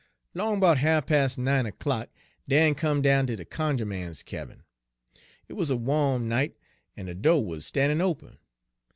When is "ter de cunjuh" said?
3.27-3.85